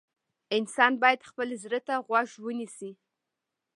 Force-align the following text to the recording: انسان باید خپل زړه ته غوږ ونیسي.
انسان 0.57 0.93
باید 1.01 1.27
خپل 1.29 1.47
زړه 1.63 1.79
ته 1.87 1.93
غوږ 2.07 2.29
ونیسي. 2.45 2.91